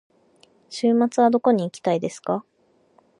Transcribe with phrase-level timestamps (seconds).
[0.67, 2.43] 週末はどこに行きたいですか。